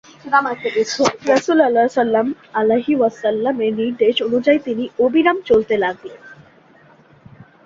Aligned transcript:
রাসূলুল্লাহ 1.27 1.87
সাল্লাল্লাহু 1.89 2.31
আলাইহি 2.53 2.93
ওয়াসাল্লামের 2.95 3.71
নির্দেশ 3.73 4.15
অনুযায়ী 4.21 4.59
তিনি 4.59 4.83
অবিরাম 4.99 5.37
চলতে 5.41 5.75
লাগলেন। 5.77 6.19